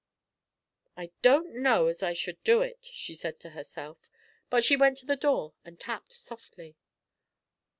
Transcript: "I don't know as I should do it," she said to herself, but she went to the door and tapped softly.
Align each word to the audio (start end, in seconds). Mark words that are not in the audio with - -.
"I 0.97 1.11
don't 1.21 1.61
know 1.61 1.85
as 1.85 2.01
I 2.01 2.13
should 2.13 2.43
do 2.43 2.63
it," 2.63 2.79
she 2.91 3.13
said 3.13 3.39
to 3.41 3.51
herself, 3.51 4.09
but 4.49 4.63
she 4.63 4.75
went 4.75 4.97
to 4.97 5.05
the 5.05 5.15
door 5.15 5.53
and 5.63 5.79
tapped 5.79 6.13
softly. 6.13 6.75